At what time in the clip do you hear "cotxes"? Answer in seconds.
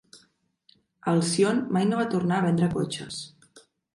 2.75-3.23